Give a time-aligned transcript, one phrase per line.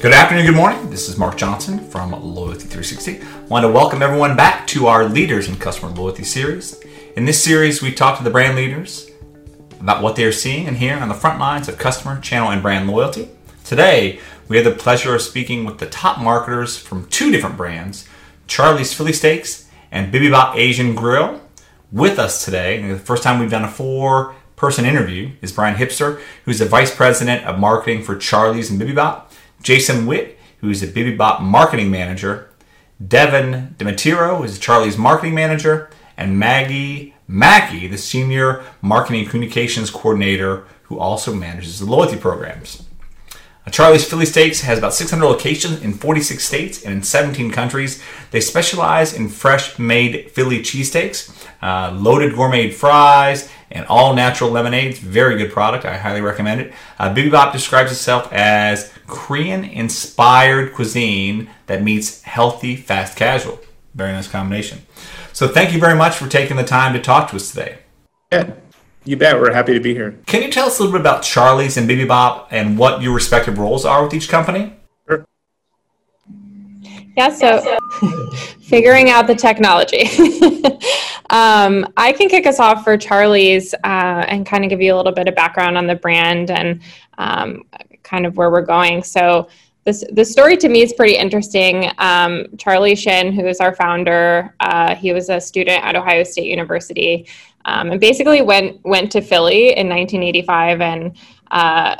[0.00, 0.90] Good afternoon, good morning.
[0.90, 3.20] This is Mark Johnson from Loyalty 360.
[3.20, 6.80] I want to welcome everyone back to our Leaders in Customer Loyalty series.
[7.16, 9.10] In this series, we talk to the brand leaders
[9.80, 12.62] about what they are seeing and hearing on the front lines of customer, channel, and
[12.62, 13.28] brand loyalty.
[13.64, 18.06] Today, we have the pleasure of speaking with the top marketers from two different brands,
[18.46, 21.40] Charlie's Philly Steaks and Bibibop Asian Grill.
[21.90, 26.20] With us today, the first time we've done a four person interview, is Brian Hipster,
[26.44, 29.24] who's the Vice President of Marketing for Charlie's and Bibibop.
[29.62, 32.50] Jason Witt, who's a Bibibop marketing manager,
[33.06, 40.98] Devin Demetiro, who's Charlie's marketing manager, and Maggie Mackey, the senior marketing communications coordinator, who
[40.98, 42.82] also manages the loyalty programs.
[43.66, 48.02] Uh, Charlie's Philly Steaks has about 600 locations in 46 states and in 17 countries.
[48.30, 54.98] They specialize in fresh made Philly cheesesteaks, uh, loaded gourmet fries, and all natural lemonades.
[54.98, 55.84] Very good product.
[55.84, 56.72] I highly recommend it.
[56.98, 63.58] Uh, Bibibop describes itself as Korean inspired cuisine that meets healthy fast casual.
[63.94, 64.80] Very nice combination.
[65.32, 67.78] So thank you very much for taking the time to talk to us today.
[68.32, 68.54] Yeah,
[69.04, 69.40] you bet.
[69.40, 70.18] We're happy to be here.
[70.26, 73.58] Can you tell us a little bit about Charlie's and Bibibop and what your respective
[73.58, 74.74] roles are with each company?
[77.18, 77.80] Yeah, so
[78.60, 80.02] figuring out the technology.
[81.30, 84.96] um, I can kick us off for Charlie's uh, and kind of give you a
[84.96, 86.80] little bit of background on the brand and
[87.18, 87.64] um,
[88.04, 89.02] kind of where we're going.
[89.02, 89.48] So,
[89.82, 91.90] this, the story to me is pretty interesting.
[91.98, 96.46] Um, Charlie Shin, who is our founder, uh, he was a student at Ohio State
[96.46, 97.26] University,
[97.64, 101.16] um, and basically went went to Philly in 1985 and
[101.50, 101.96] uh,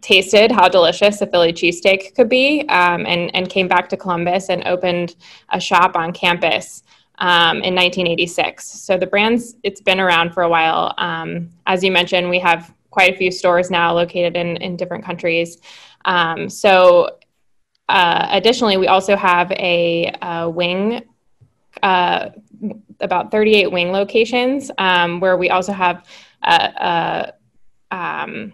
[0.00, 4.48] tasted how delicious a Philly cheesesteak could be, um, and and came back to Columbus
[4.48, 5.16] and opened
[5.50, 6.82] a shop on campus.
[7.22, 8.64] Um, in 1986.
[8.66, 10.94] So the brand's it's been around for a while.
[10.96, 15.04] Um, as you mentioned, we have quite a few stores now located in, in different
[15.04, 15.58] countries.
[16.04, 17.18] Um, so,
[17.88, 21.02] uh, additionally, we also have a, a wing,
[21.82, 22.30] uh,
[23.00, 26.06] about 38 wing locations, um, where we also have
[26.42, 27.32] a,
[27.90, 28.52] a um,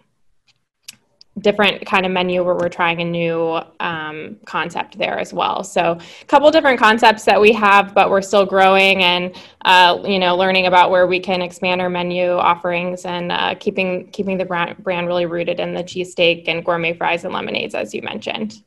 [1.41, 5.63] different kind of menu where we're trying a new um, concept there as well.
[5.63, 10.19] So a couple different concepts that we have, but we're still growing and uh, you
[10.19, 14.45] know learning about where we can expand our menu offerings and uh, keeping keeping the
[14.45, 18.63] brand, brand really rooted in the cheesesteak and gourmet fries and lemonades as you mentioned.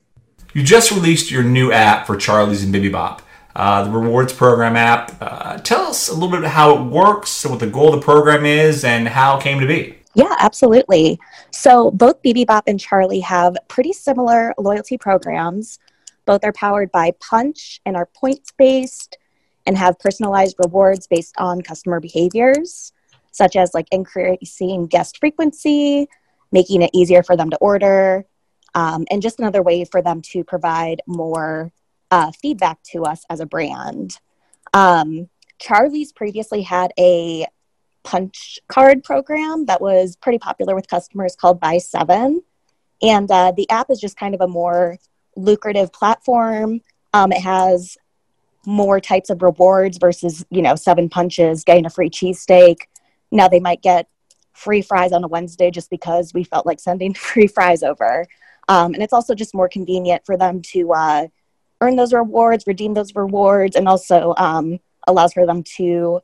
[0.53, 3.21] You just released your new app for Charlie's and Bibibop.
[3.55, 5.15] Uh, the rewards program app.
[5.19, 8.45] Uh, tell us a little bit how it works, what the goal of the program
[8.45, 9.98] is, and how it came to be.
[10.19, 11.17] Yeah, absolutely.
[11.51, 15.79] So both Bibibop and Charlie have pretty similar loyalty programs.
[16.25, 19.17] Both are powered by Punchh and are points based
[19.65, 22.91] and have personalized rewards based on customer behaviors,
[23.31, 26.09] such as like increasing guest frequency,
[26.51, 28.25] making it easier for them to order,
[28.75, 31.71] um, and just another way for them to provide more
[32.11, 34.17] uh, feedback to us as a brand.
[34.73, 37.45] Um, Charlie's previously had a
[38.09, 42.41] punch card program that was pretty popular with customers called Buy Seven.
[43.03, 44.97] And uh, the app is just kind of a more
[45.35, 46.81] lucrative platform.
[47.13, 47.97] Um, it has
[48.65, 52.77] more types of rewards versus, you know, seven punches, getting a free cheesesteak.
[53.31, 54.07] Now they might get
[54.53, 58.25] free fries on a Wednesday just because we felt like sending free fries over.
[58.67, 61.27] Um, and it's also just more convenient for them to uh,
[61.79, 66.21] earn those rewards, redeem those rewards, and also um, allows for them to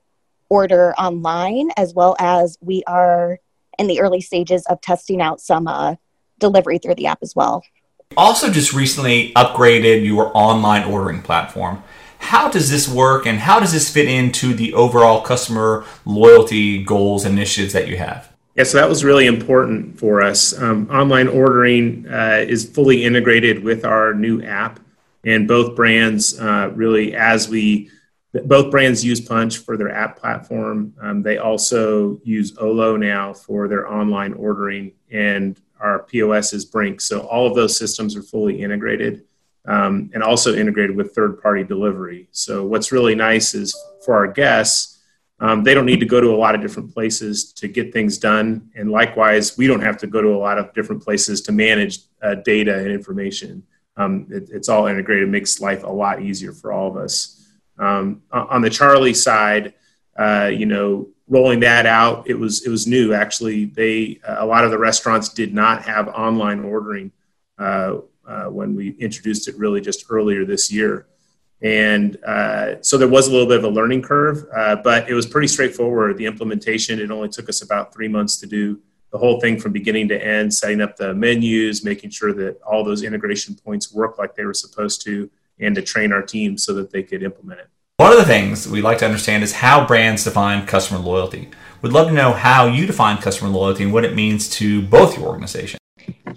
[0.50, 3.40] order online, as well as we are
[3.78, 5.96] in the early stages of testing out some uh,
[6.40, 7.64] delivery through the app as well.
[8.18, 11.84] Also, just recently upgraded your online ordering platform.
[12.20, 17.26] How does this work and how does this fit into the overall customer loyalty goals
[17.26, 18.34] and initiatives that you have?
[18.56, 20.58] Yeah, so that was really important for us.
[20.58, 24.80] Um, online ordering uh, is fully integrated with our new app,
[25.26, 27.90] and both brands uh, really, as we
[28.44, 30.94] both brands use Punchh for their app platform.
[31.02, 37.02] Um, they also use Olo now for their online ordering, and our POS is Brink.
[37.02, 39.24] So all of those systems are fully integrated
[39.68, 42.28] um, and also integrated with third party delivery.
[42.32, 45.00] So what's really nice is for our guests,
[45.40, 48.18] um, they don't need to go to a lot of different places to get things
[48.18, 48.70] done.
[48.76, 52.00] And likewise, we don't have to go to a lot of different places to manage
[52.22, 53.64] uh, data and information.
[53.98, 57.45] Um, it, it's all integrated, makes life a lot easier for all of us.
[57.78, 59.74] Um, on the Charlie side,
[60.18, 63.14] uh, you know, rolling that out, it was it was new.
[63.14, 67.12] Actually, they uh, a lot of the restaurants did not have online ordering
[67.58, 69.58] uh, uh when we introduced it.
[69.58, 71.08] Really, just earlier this year,
[71.62, 75.14] and uh, so there was a little bit of a learning curve, uh, but it
[75.14, 76.18] was pretty straightforward.
[76.18, 78.80] The implementation it only took us about three months to do.
[79.12, 82.84] the whole thing from beginning to end, setting up the menus, making sure that all
[82.84, 85.30] those integration points work like they were supposed to,
[85.60, 87.68] and to train our team so that they could implement it.
[87.98, 91.50] One of the things we'd like to understand is how brands define customer loyalty.
[91.82, 95.18] We'd love to know how you define customer loyalty and what it means to both
[95.18, 95.78] your organization.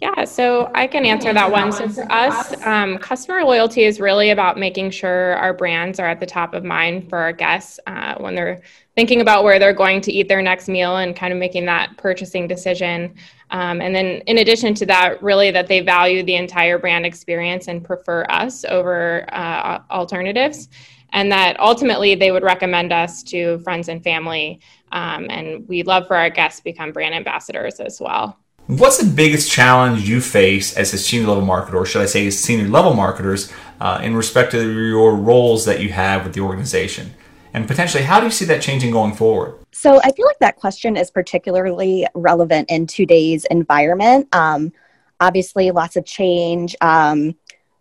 [0.00, 1.72] Yeah, so I can answer that one.
[1.72, 6.20] So for us, um, customer loyalty is really about making sure our brands are at
[6.20, 8.60] the top of mind for our guests uh, when they're
[8.94, 11.96] thinking about where they're going to eat their next meal and kind of making that
[11.96, 13.14] purchasing decision.
[13.50, 17.68] Um, and then, in addition to that, really that they value the entire brand experience
[17.68, 20.68] and prefer us over uh, alternatives.
[21.12, 24.60] And that ultimately they would recommend us to friends and family.
[24.92, 28.36] Um, and we love for our guests to become brand ambassadors as well.
[28.66, 32.28] What's the biggest challenge you face as a senior level marketer, or should I say,
[32.28, 33.50] senior level marketers,
[33.80, 37.14] uh, in respect to your roles that you have with the organization?
[37.54, 39.58] And potentially, how do you see that changing going forward?
[39.72, 44.28] So, I feel like that question is particularly relevant in today's environment.
[44.34, 44.72] Um,
[45.20, 47.34] obviously, lots of change, um,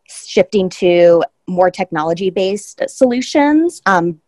[0.08, 4.22] shifting to more technology based solutions um,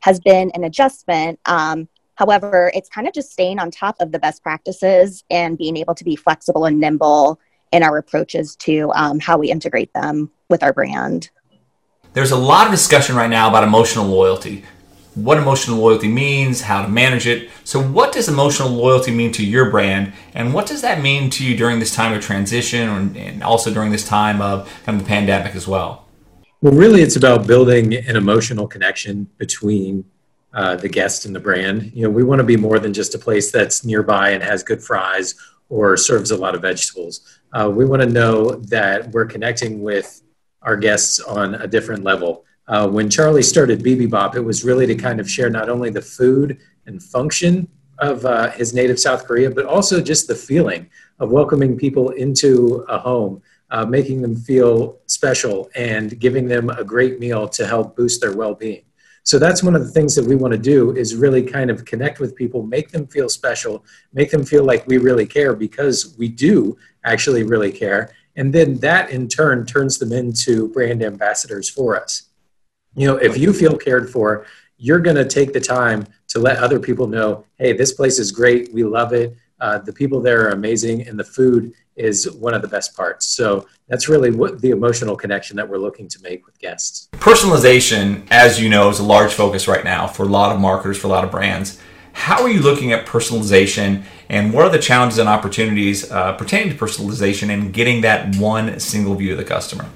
[0.00, 1.38] has been an adjustment.
[1.46, 5.76] Um, However, it's kind of just staying on top of the best practices and being
[5.76, 7.38] able to be flexible and nimble
[7.72, 11.30] in our approaches to um, how we integrate them with our brand.
[12.14, 14.64] There's a lot of discussion right now about emotional loyalty.
[15.16, 17.50] What emotional loyalty means, how to manage it.
[17.64, 21.44] So, what does emotional loyalty mean to your brand, and what does that mean to
[21.44, 25.08] you during this time of transition, and also during this time of kind of the
[25.08, 26.06] pandemic as well?
[26.62, 30.04] Well, really, it's about building an emotional connection between
[30.54, 31.92] uh, the guest and the brand.
[31.94, 34.62] You know, we want to be more than just a place that's nearby and has
[34.62, 35.34] good fries
[35.68, 37.40] or serves a lot of vegetables.
[37.52, 40.22] Uh, we want to know that we're connecting with
[40.62, 42.45] our guests on a different level.
[42.68, 46.02] Uh, when Charlie started Bibibop, it was really to kind of share not only the
[46.02, 47.68] food and function
[47.98, 52.84] of uh, his native South Korea, but also just the feeling of welcoming people into
[52.88, 53.40] a home,
[53.70, 58.36] uh, making them feel special, and giving them a great meal to help boost their
[58.36, 58.82] well being.
[59.22, 61.84] So that's one of the things that we want to do is really kind of
[61.84, 66.14] connect with people, make them feel special, make them feel like we really care because
[66.16, 68.12] we do actually really care.
[68.36, 72.28] And then that in turn turns them into brand ambassadors for us.
[72.96, 74.46] You know, if you feel cared for,
[74.78, 78.32] you're going to take the time to let other people know, hey, this place is
[78.32, 78.72] great.
[78.72, 79.36] We love it.
[79.60, 83.26] Uh, the people there are amazing, and the food is one of the best parts.
[83.26, 87.08] So that's really what the emotional connection that we're looking to make with guests.
[87.12, 90.98] Personalization, as you know, is a large focus right now for a lot of marketers,
[90.98, 91.80] for a lot of brands.
[92.12, 96.70] How are you looking at personalization, and what are the challenges and opportunities uh, pertaining
[96.70, 99.86] to personalization and getting that one single view of the customer?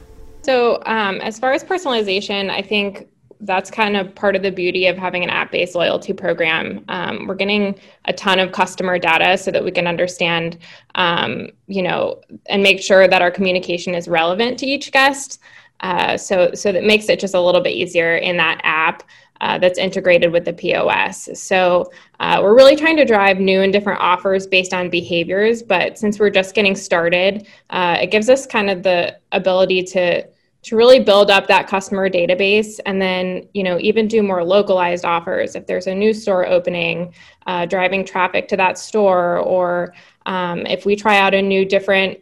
[0.42, 3.08] So, um, as far as personalization, I think
[3.40, 6.84] that's kind of part of the beauty of having an app-based loyalty program.
[6.88, 10.58] Um, we're getting a ton of customer data so that we can understand,
[10.94, 15.40] um, you know, and make sure that our communication is relevant to each guest.
[15.80, 19.02] Uh, so, so that makes it just a little bit easier in that app
[19.40, 21.30] uh, that's integrated with the POS.
[21.34, 25.62] So uh, we're really trying to drive new and different offers based on behaviors.
[25.62, 30.26] But since we're just getting started, uh, it gives us kind of the ability to
[30.62, 35.06] to really build up that customer database and then you know even do more localized
[35.06, 37.14] offers if there's a new store opening
[37.46, 39.94] uh, driving traffic to that store or
[40.26, 42.18] um, if we try out a new different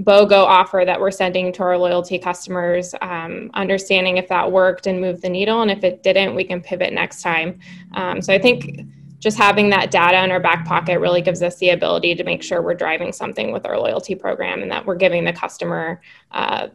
[0.00, 5.00] BOGO offer that we're sending to our loyalty customers, um, understanding if that worked and
[5.00, 5.62] moved the needle.
[5.62, 7.58] And if it didn't, we can pivot next time.
[7.94, 8.80] Um, so I think
[9.18, 12.42] just having that data in our back pocket really gives us the ability to make
[12.42, 16.00] sure we're driving something with our loyalty program and that we're giving the customer
[16.32, 16.68] uh,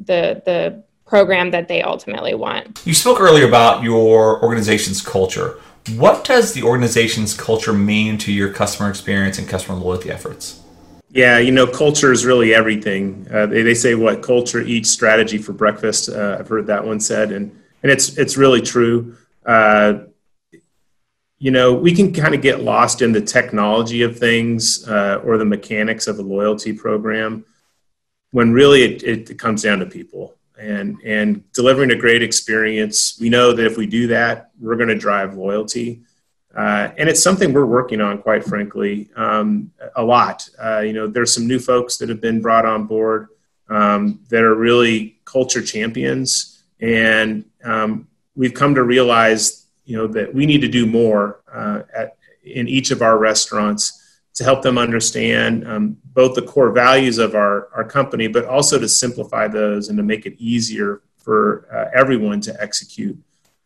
[0.00, 2.80] the the program that they ultimately want.
[2.86, 5.58] You spoke earlier about your organization's culture.
[5.96, 10.62] What does the organization's culture mean to your customer experience and customer loyalty efforts?
[11.12, 13.26] Yeah, you know, culture is really everything.
[13.32, 16.08] Uh, they, they say what culture eats strategy for breakfast.
[16.08, 17.50] Uh, I've heard that one said, and
[17.82, 19.16] and it's it's really true.
[19.44, 20.04] Uh,
[21.38, 25.36] you know, we can kind of get lost in the technology of things uh, or
[25.36, 27.44] the mechanics of a loyalty program
[28.30, 33.18] when really it, it comes down to people and and delivering a great experience.
[33.20, 36.02] We know that if we do that, we're going to drive loyalty,
[36.56, 40.48] uh, and it's something we're working on, quite frankly, um, a lot.
[40.62, 43.28] Uh, you know, there's some new folks that have been brought on board
[43.68, 50.34] um, that are really culture champions, and um, we've come to realize, you know, that
[50.34, 53.96] we need to do more uh, at, in each of our restaurants
[54.34, 58.78] to help them understand um, both the core values of our, our company, but also
[58.78, 63.16] to simplify those and to make it easier for uh, everyone to execute.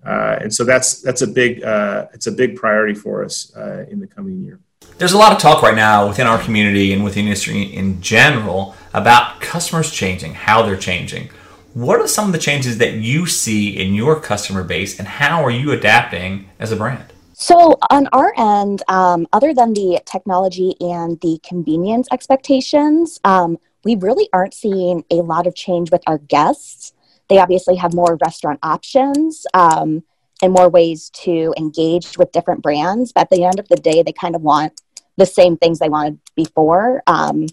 [0.04, 3.86] Uh, and so that's that's a big uh, it's a big priority for us uh,
[3.90, 4.60] in the coming year.
[4.98, 8.76] There's a lot of talk right now within our community and within industry in general
[8.92, 11.30] about customers changing, how they're changing.
[11.72, 15.44] What are some of the changes that you see in your customer base, and how
[15.44, 17.12] are you adapting as a brand?
[17.32, 23.96] So, on our end, um, other than the technology and the convenience expectations, um, we
[23.96, 26.93] really aren't seeing a lot of change with our guests.
[27.28, 30.02] They obviously have more restaurant options um,
[30.42, 33.12] and more ways to engage with different brands.
[33.12, 34.80] But at the end of the day, they kind of want
[35.16, 37.46] the same things they wanted before, um,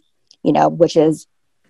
[0.43, 1.27] you know, which is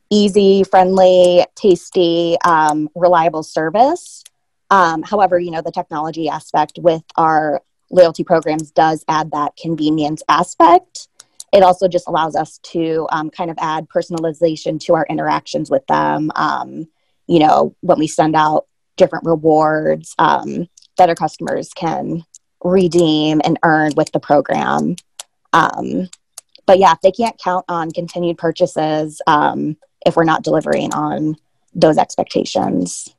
[0.09, 4.23] easy, friendly, tasty, um, reliable service.
[4.69, 10.23] Um, however, you know, the technology aspect with our loyalty programs does add that convenience
[10.29, 11.07] aspect.
[11.51, 15.85] It also just allows us to um, kind of add personalization to our interactions with
[15.87, 16.31] them.
[16.35, 16.87] Um,
[17.27, 18.65] you know, when we send out
[18.97, 22.23] different rewards um, that our customers can
[22.63, 24.95] redeem and earn with the program.
[25.53, 26.09] Um,
[26.65, 31.35] but yeah, if they can't count on continued purchases, um, if we're not delivering on
[31.73, 33.13] those expectations.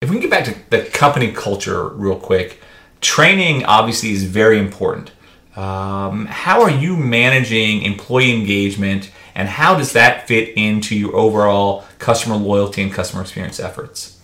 [0.00, 2.60] If we can get back to the company culture real quick,
[3.00, 5.12] training obviously is very important.
[5.56, 11.84] Um, how are you managing employee engagement and how does that fit into your overall
[11.98, 14.20] customer loyalty and customer experience efforts?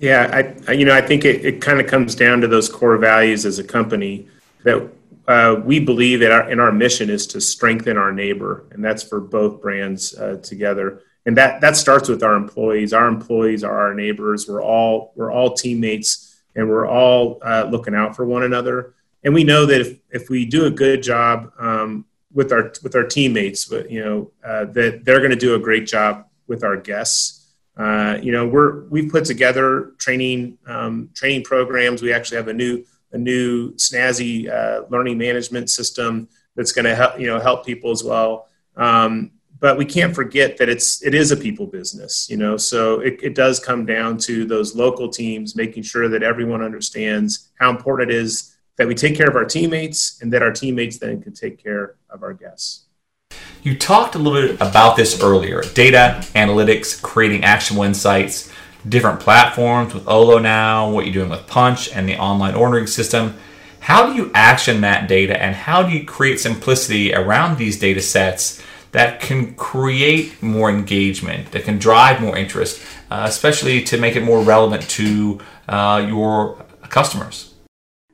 [0.00, 2.96] Yeah, I, you know, I think it, it kind of comes down to those core
[2.96, 4.28] values as a company
[4.64, 4.90] that
[5.28, 9.02] uh, we believe that our, in our mission is to strengthen our neighbor, and that's
[9.02, 11.02] for both brands uh, together.
[11.26, 12.94] And that that starts with our employees.
[12.94, 14.48] Our employees are our neighbors.
[14.48, 18.94] We're all we're all teammates, and we're all uh, looking out for one another.
[19.24, 22.94] And we know that if, if we do a good job um, with our with
[22.94, 26.76] our teammates, you know, uh, that they're going to do a great job with our
[26.76, 27.54] guests.
[27.76, 32.02] Uh, you know, we're we've put together training um, training programs.
[32.02, 36.94] We actually have a new a new snazzy uh, learning management system that's going to
[36.94, 38.48] help you know help people as well.
[38.76, 42.56] Um, but we can't forget that it's it is a people business, you know.
[42.56, 47.50] So it, it does come down to those local teams making sure that everyone understands
[47.58, 50.96] how important it is that we take care of our teammates and that our teammates
[50.96, 52.86] then can take care of our guests.
[53.62, 58.50] You talked a little bit about this earlier data, analytics, creating actionable insights,
[58.88, 63.34] different platforms with Olo now, what you're doing with Punchh and the online ordering system.
[63.80, 68.00] How do you action that data and how do you create simplicity around these data
[68.00, 74.16] sets that can create more engagement, that can drive more interest, uh, especially to make
[74.16, 77.49] it more relevant to uh, your customers?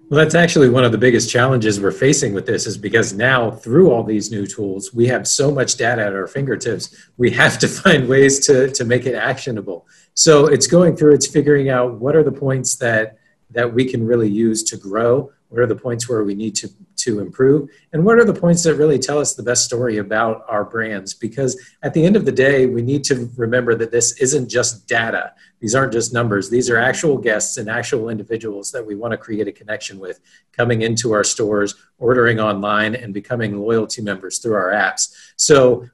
[0.08, 3.50] Well, that's actually one of the biggest challenges we're facing with this is because now
[3.50, 6.94] through all these new tools, we have so much data at our fingertips.
[7.16, 9.88] We have to find ways to, to make it actionable.
[10.14, 13.18] So it's going through, it's figuring out what are the points that
[13.50, 16.68] that we can really use to grow, what are the points where we need to,
[17.06, 20.44] to improve, and what are the points that really tell us the best story about
[20.48, 21.14] our brands.
[21.14, 24.86] Because at the end of the day, we need to remember that this isn't just
[24.86, 25.32] data.
[25.60, 26.50] These aren't just numbers.
[26.50, 30.20] These are actual guests and actual individuals that we want to create a connection with
[30.52, 35.14] coming into our stores, ordering online, and becoming loyalty members through our apps.
[35.36, 35.88] So,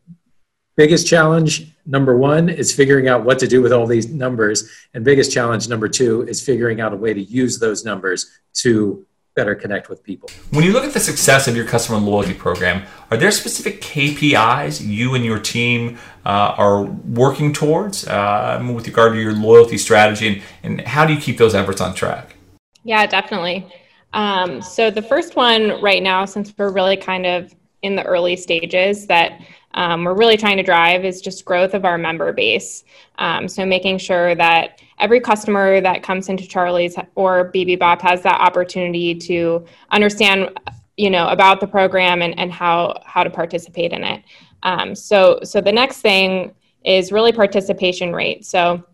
[0.74, 4.70] biggest challenge number one is figuring out what to do with all these numbers.
[4.94, 9.06] And biggest challenge number two is figuring out a way to use those numbers to
[9.34, 10.28] better connect with people.
[10.50, 14.86] When you look at the success of your customer loyalty program, are there specific KPIs
[14.86, 20.28] you and your team uh, are working towards uh, with regard to your loyalty strategy,
[20.62, 22.36] and, and, how do you keep those efforts on track?
[22.84, 23.66] Yeah, definitely.
[24.12, 28.36] Um, so the first one right now, since we're really kind of in the early
[28.36, 29.40] stages, that
[29.74, 32.84] um, we're really trying to drive is just growth of our member base.
[33.18, 38.40] Um, so making sure that every customer that comes into Charlie's or Bibibop has that
[38.40, 40.58] opportunity to understand,
[40.96, 44.22] you know, about the program and, and how how to participate in it.
[44.62, 48.44] Um, so so the next thing is really participation rate.
[48.44, 48.84] So,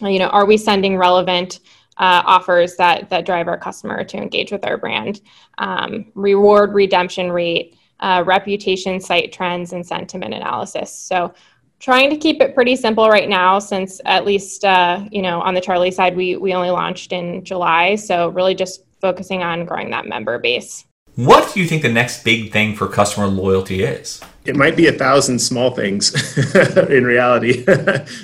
[0.00, 1.60] you know, are we sending relevant
[1.96, 5.22] uh, offers that that drive our customer to engage with our brand?
[5.58, 10.92] Um, reward redemption rate uh, reputation, site trends, and sentiment analysis.
[10.92, 11.32] So
[11.78, 15.54] trying to keep it pretty simple right now since at least uh, you know on
[15.54, 17.94] the charlie side we, we only launched in july.
[17.96, 20.84] So really just focusing on growing that member base.
[21.16, 24.20] What do you think the next big thing for customer loyalty is?
[24.44, 26.14] It might be a thousand small things
[26.90, 27.64] in reality.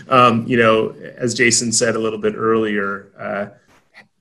[0.09, 3.47] Um, you know as jason said a little bit earlier uh,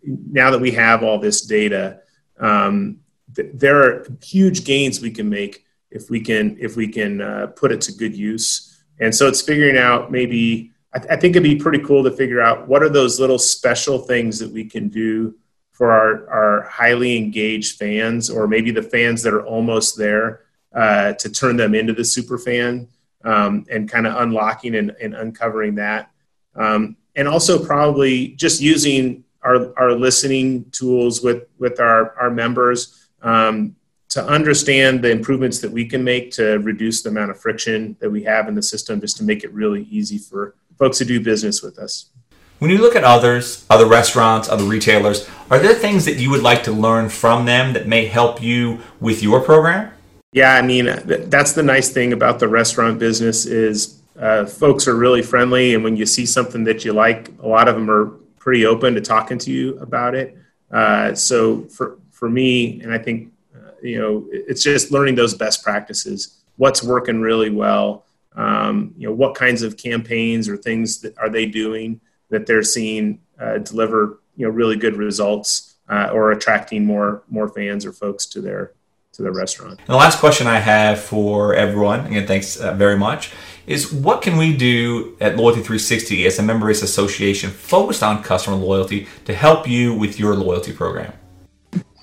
[0.04, 2.02] now that we have all this data
[2.40, 3.00] um,
[3.36, 7.72] there are huge gains we can make if we can if we can uh, put
[7.72, 8.84] it to good use.
[9.00, 12.12] And so it's figuring out maybe I, th- I, think it'd be pretty cool to
[12.12, 15.36] figure out what are those little special things that we can do
[15.74, 21.12] for our, our highly engaged fans or maybe the fans that are almost there uh,
[21.14, 22.88] to turn them into the super fan
[23.26, 26.12] um, and kind of unlocking and, and, uncovering that.
[26.56, 33.05] Um, and also probably just using our, our listening tools with, with our, our members
[33.26, 33.76] um,
[34.10, 38.10] to understand the improvements that we can make to reduce the amount of friction that
[38.10, 41.20] we have in the system just to make it really easy for folks to do
[41.20, 42.12] business with us.
[42.60, 46.44] When you look at others, other restaurants, other retailers, are there things that you would
[46.44, 49.92] like to learn from them that may help you with your program?
[50.32, 54.96] Yeah, I mean that's the nice thing about the restaurant business is uh, folks are
[54.96, 58.06] really friendly, and when you see something that you like, a lot of them are
[58.38, 60.38] pretty open to talking to you about it.
[60.72, 65.34] Uh, so for for me, and I think uh, you know, it's just learning those
[65.34, 66.38] best practices.
[66.56, 68.06] What's working really well?
[68.36, 72.64] Um, you know, what kinds of campaigns or things that are they doing that they're
[72.64, 77.92] seeing uh, deliver you know really good results uh, or attracting more more fans or
[77.92, 78.72] folks to their
[79.14, 79.80] to the restaurant.
[79.80, 83.32] And the last question I have for everyone, again, thanks uh, very much,
[83.66, 88.24] is what can we do at Loyalty 360 as a member based association focused on
[88.24, 91.14] customer loyalty to help you with your loyalty program?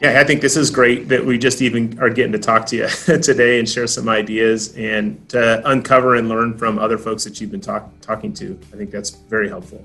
[0.03, 2.77] Yeah, I think this is great that we just even are getting to talk to
[2.77, 7.41] you today and share some ideas and to uncover and learn from other folks that
[7.41, 8.59] you've been talk, talking to.
[8.73, 9.85] I think that's very helpful.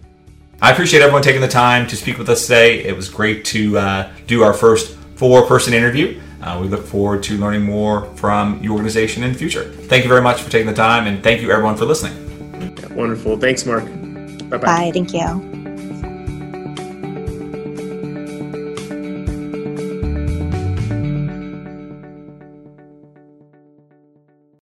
[0.59, 2.83] I appreciate everyone taking the time to speak with us today.
[2.83, 6.19] It was great to uh, do our first four person interview.
[6.41, 9.65] Uh, we look forward to learning more from your organization in the future.
[9.65, 12.75] Thank you very much for taking the time, and thank you everyone for listening.
[12.79, 13.37] Yeah, wonderful.
[13.37, 13.85] Thanks, Mark.
[13.85, 14.57] Bye-bye.
[14.57, 14.91] Bye.
[14.91, 15.56] Thank you.